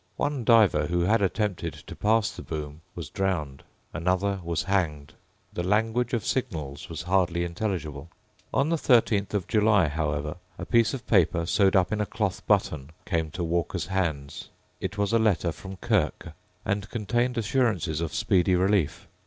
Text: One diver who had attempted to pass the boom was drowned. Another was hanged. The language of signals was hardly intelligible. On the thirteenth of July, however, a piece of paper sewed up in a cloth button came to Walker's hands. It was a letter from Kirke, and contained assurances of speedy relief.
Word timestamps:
One 0.17 0.43
diver 0.43 0.87
who 0.87 1.01
had 1.01 1.21
attempted 1.21 1.73
to 1.75 1.95
pass 1.95 2.31
the 2.31 2.41
boom 2.41 2.81
was 2.95 3.07
drowned. 3.11 3.61
Another 3.93 4.39
was 4.43 4.63
hanged. 4.63 5.13
The 5.53 5.61
language 5.61 6.13
of 6.15 6.25
signals 6.25 6.89
was 6.89 7.03
hardly 7.03 7.43
intelligible. 7.43 8.09
On 8.51 8.69
the 8.69 8.79
thirteenth 8.79 9.35
of 9.35 9.45
July, 9.47 9.89
however, 9.89 10.37
a 10.57 10.65
piece 10.65 10.95
of 10.95 11.05
paper 11.05 11.45
sewed 11.45 11.75
up 11.75 11.91
in 11.91 12.01
a 12.01 12.07
cloth 12.07 12.43
button 12.47 12.89
came 13.05 13.29
to 13.29 13.43
Walker's 13.43 13.85
hands. 13.85 14.49
It 14.79 14.97
was 14.97 15.13
a 15.13 15.19
letter 15.19 15.51
from 15.51 15.75
Kirke, 15.75 16.33
and 16.65 16.89
contained 16.89 17.37
assurances 17.37 18.01
of 18.01 18.11
speedy 18.11 18.55
relief. 18.55 19.07